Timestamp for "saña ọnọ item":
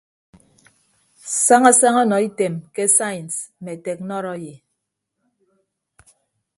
1.79-2.53